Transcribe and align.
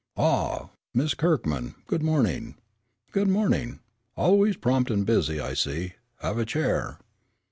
"Ah, 0.17 0.71
Miss 0.95 1.13
Kirkman, 1.13 1.75
good 1.85 2.01
morning! 2.01 2.55
Good 3.11 3.27
morning! 3.27 3.81
Always 4.17 4.57
prompt 4.57 4.89
and 4.89 5.05
busy, 5.05 5.39
I 5.39 5.53
see. 5.53 5.93
Have 6.23 6.39
a 6.39 6.43
chair." 6.45 6.97